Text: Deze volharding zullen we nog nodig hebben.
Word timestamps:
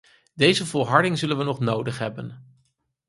Deze 0.33 0.65
volharding 0.65 1.17
zullen 1.17 1.37
we 1.37 1.43
nog 1.43 1.59
nodig 1.59 1.97
hebben. 1.97 2.57